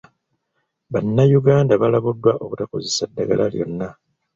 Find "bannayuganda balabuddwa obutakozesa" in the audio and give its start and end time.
0.91-3.03